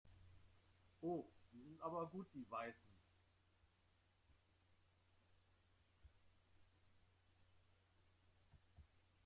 [1.03, 2.89] Oh, die sind aber gut die Weißen.